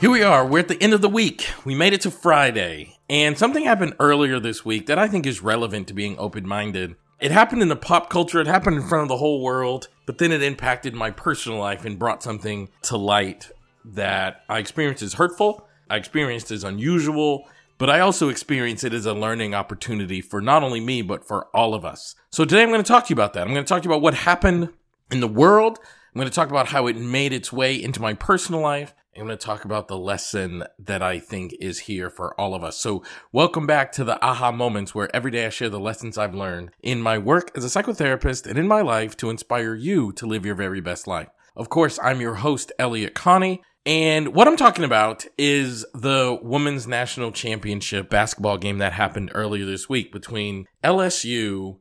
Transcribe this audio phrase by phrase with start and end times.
[0.00, 0.46] Here we are.
[0.46, 1.46] We're at the end of the week.
[1.66, 2.96] We made it to Friday.
[3.10, 6.96] And something happened earlier this week that I think is relevant to being open minded.
[7.20, 10.16] It happened in the pop culture, it happened in front of the whole world, but
[10.16, 13.50] then it impacted my personal life and brought something to light
[13.84, 19.04] that I experienced as hurtful, I experienced as unusual, but I also experienced it as
[19.04, 22.14] a learning opportunity for not only me, but for all of us.
[22.30, 23.42] So today I'm going to talk to you about that.
[23.46, 24.70] I'm going to talk to you about what happened
[25.10, 25.78] in the world.
[25.78, 28.94] I'm going to talk about how it made its way into my personal life.
[29.16, 32.62] I'm going to talk about the lesson that I think is here for all of
[32.62, 32.76] us.
[32.76, 36.34] So, welcome back to the aha moments where every day I share the lessons I've
[36.34, 40.26] learned in my work as a psychotherapist and in my life to inspire you to
[40.26, 41.28] live your very best life.
[41.56, 43.62] Of course, I'm your host, Elliott Connie.
[43.84, 49.66] And what I'm talking about is the Women's National Championship basketball game that happened earlier
[49.66, 51.78] this week between LSU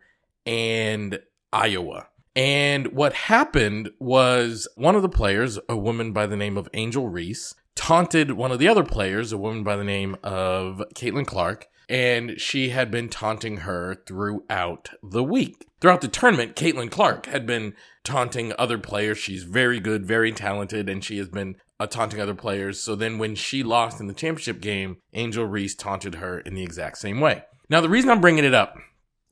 [0.48, 1.20] and
[1.54, 2.08] Iowa.
[2.40, 7.10] And what happened was one of the players, a woman by the name of Angel
[7.10, 11.68] Reese, taunted one of the other players, a woman by the name of Caitlin Clark,
[11.90, 15.68] and she had been taunting her throughout the week.
[15.82, 17.74] Throughout the tournament, Caitlin Clark had been
[18.06, 19.18] taunting other players.
[19.18, 22.80] She's very good, very talented, and she has been uh, taunting other players.
[22.80, 26.64] So then when she lost in the championship game, Angel Reese taunted her in the
[26.64, 27.44] exact same way.
[27.70, 28.78] Now, the reason I'm bringing it up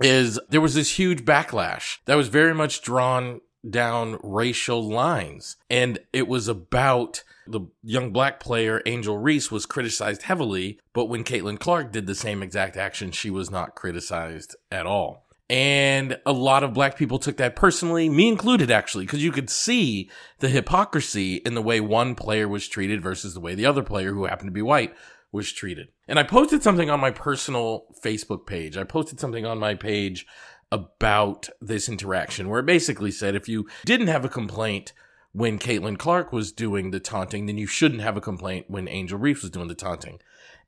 [0.01, 5.57] is there was this huge backlash that was very much drawn down racial lines.
[5.69, 11.23] And it was about the young black player, Angel Reese, was criticized heavily, but when
[11.23, 15.25] Caitlin Clark did the same exact action, she was not criticized at all.
[15.49, 19.49] And a lot of black people took that personally, me included, actually, because you could
[19.49, 20.09] see
[20.39, 24.11] the hypocrisy in the way one player was treated versus the way the other player,
[24.11, 24.93] who happened to be white,
[25.31, 25.89] was treated.
[26.07, 28.77] And I posted something on my personal Facebook page.
[28.77, 30.25] I posted something on my page
[30.71, 34.93] about this interaction where it basically said if you didn't have a complaint
[35.31, 39.19] when Caitlin Clark was doing the taunting, then you shouldn't have a complaint when Angel
[39.19, 40.19] Reese was doing the taunting.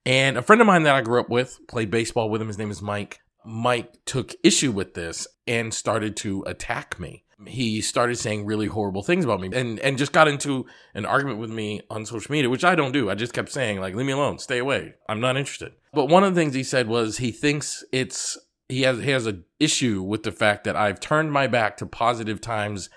[0.05, 2.57] And a friend of mine that I grew up with, played baseball with him, his
[2.57, 3.19] name is Mike.
[3.45, 9.01] Mike took issue with this and started to attack me he started saying really horrible
[9.01, 12.49] things about me and and just got into an argument with me on social media
[12.49, 13.09] which I don't do.
[13.09, 14.95] I just kept saying like leave me alone, stay away.
[15.07, 15.73] I'm not interested.
[15.93, 19.25] But one of the things he said was he thinks it's he has he has
[19.25, 22.89] an issue with the fact that I've turned my back to positive times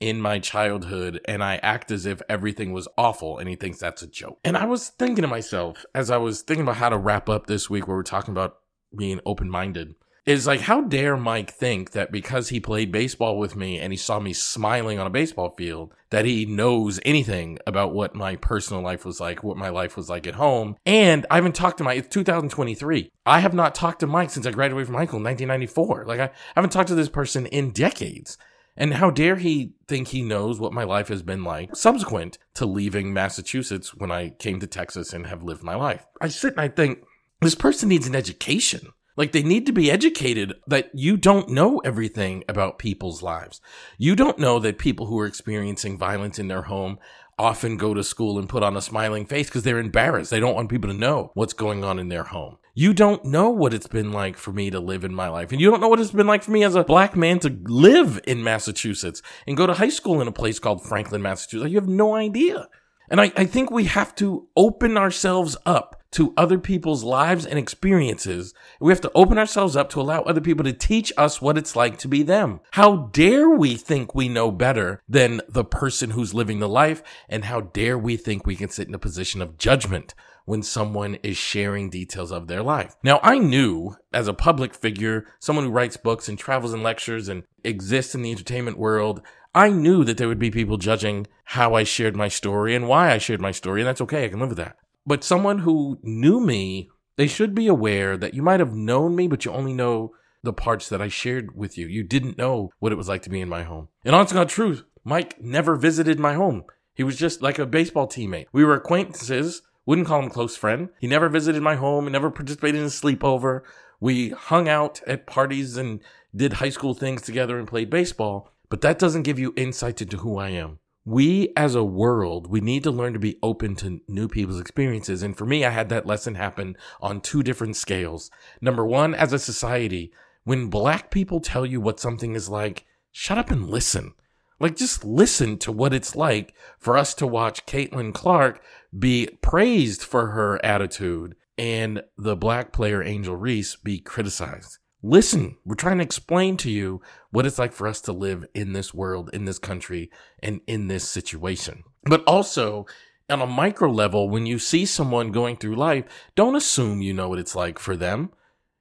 [0.00, 4.02] in my childhood and I act as if everything was awful and he thinks that's
[4.02, 4.38] a joke.
[4.44, 7.46] And I was thinking to myself as I was thinking about how to wrap up
[7.46, 8.56] this week where we're talking about
[8.96, 9.94] being open-minded
[10.26, 13.96] is like how dare Mike think that because he played baseball with me and he
[13.96, 18.82] saw me smiling on a baseball field that he knows anything about what my personal
[18.82, 20.76] life was like, what my life was like at home.
[20.84, 21.98] And I haven't talked to Mike.
[21.98, 23.10] It's 2023.
[23.24, 26.04] I have not talked to Mike since I graduated from school in 1994.
[26.06, 28.36] Like I haven't talked to this person in decades.
[28.76, 32.66] And how dare he think he knows what my life has been like subsequent to
[32.66, 36.06] leaving Massachusetts when I came to Texas and have lived my life?
[36.20, 37.00] I sit and I think
[37.40, 38.92] this person needs an education.
[39.20, 43.60] Like they need to be educated that you don't know everything about people's lives.
[43.98, 46.98] You don't know that people who are experiencing violence in their home
[47.38, 50.30] often go to school and put on a smiling face because they're embarrassed.
[50.30, 52.56] They don't want people to know what's going on in their home.
[52.72, 55.52] You don't know what it's been like for me to live in my life.
[55.52, 57.54] And you don't know what it's been like for me as a black man to
[57.64, 61.70] live in Massachusetts and go to high school in a place called Franklin, Massachusetts.
[61.70, 62.68] You have no idea.
[63.10, 67.58] And I, I think we have to open ourselves up to other people's lives and
[67.58, 68.54] experiences.
[68.80, 71.76] We have to open ourselves up to allow other people to teach us what it's
[71.76, 72.60] like to be them.
[72.72, 77.02] How dare we think we know better than the person who's living the life?
[77.28, 81.14] And how dare we think we can sit in a position of judgment when someone
[81.22, 82.96] is sharing details of their life.
[83.04, 87.28] Now, I knew as a public figure, someone who writes books and travels and lectures
[87.28, 89.22] and exists in the entertainment world,
[89.54, 93.12] I knew that there would be people judging how I shared my story and why
[93.12, 94.24] I shared my story, and that's okay.
[94.24, 94.76] I can live with that.
[95.06, 99.28] But someone who knew me, they should be aware that you might have known me,
[99.28, 100.12] but you only know
[100.42, 101.86] the parts that I shared with you.
[101.86, 103.88] You didn't know what it was like to be in my home.
[104.04, 106.64] And honest God truth, Mike never visited my home.
[106.94, 108.46] He was just like a baseball teammate.
[108.52, 110.90] We were acquaintances, wouldn't call him close friend.
[111.00, 113.62] He never visited my home, he never participated in a sleepover.
[114.00, 116.00] We hung out at parties and
[116.34, 120.18] did high school things together and played baseball, but that doesn't give you insight into
[120.18, 124.00] who I am we as a world, we need to learn to be open to
[124.06, 125.22] new people's experiences.
[125.22, 128.30] And for me, I had that lesson happen on two different scales.
[128.60, 130.12] Number one, as a society,
[130.44, 134.14] when black people tell you what something is like, shut up and listen.
[134.58, 138.62] Like, just listen to what it's like for us to watch Caitlin Clark
[138.96, 145.74] be praised for her attitude and the black player Angel Reese be criticized listen, we're
[145.74, 147.00] trying to explain to you
[147.30, 150.10] what it's like for us to live in this world, in this country,
[150.42, 151.84] and in this situation.
[152.04, 152.86] But also,
[153.28, 156.04] on a micro level, when you see someone going through life,
[156.34, 158.30] don't assume you know what it's like for them.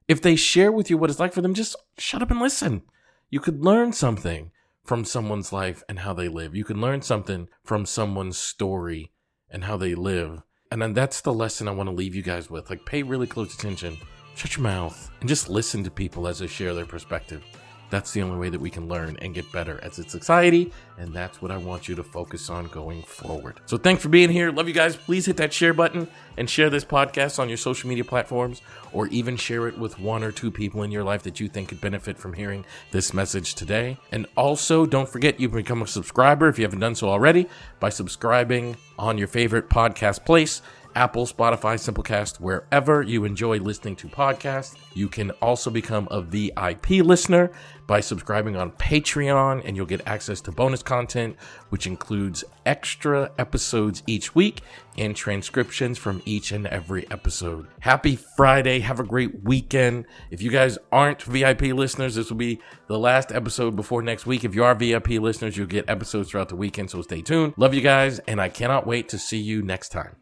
[0.07, 2.81] If they share with you what it's like for them, just shut up and listen.
[3.29, 4.51] You could learn something
[4.83, 6.55] from someone's life and how they live.
[6.55, 9.11] You can learn something from someone's story
[9.51, 10.41] and how they live.
[10.71, 12.69] And then that's the lesson I want to leave you guys with.
[12.69, 13.97] Like, pay really close attention,
[14.35, 17.43] shut your mouth, and just listen to people as they share their perspective.
[17.89, 20.71] That's the only way that we can learn and get better as a society.
[20.97, 23.61] And that's what I want you to focus on going forward.
[23.65, 24.51] So thanks for being here.
[24.51, 24.95] Love you guys.
[24.95, 28.61] Please hit that share button and share this podcast on your social media platforms
[28.93, 31.69] or even share it with one or two people in your life that you think
[31.69, 33.97] could benefit from hearing this message today.
[34.11, 37.47] And also, don't forget you can become a subscriber if you haven't done so already
[37.79, 40.61] by subscribing on your favorite podcast place.
[40.95, 44.75] Apple, Spotify, Simplecast, wherever you enjoy listening to podcasts.
[44.93, 47.51] You can also become a VIP listener
[47.87, 51.35] by subscribing on Patreon, and you'll get access to bonus content,
[51.69, 54.61] which includes extra episodes each week
[54.97, 57.67] and transcriptions from each and every episode.
[57.79, 58.79] Happy Friday.
[58.79, 60.05] Have a great weekend.
[60.29, 64.43] If you guys aren't VIP listeners, this will be the last episode before next week.
[64.43, 67.53] If you are VIP listeners, you'll get episodes throughout the weekend, so stay tuned.
[67.57, 70.15] Love you guys, and I cannot wait to see you next time.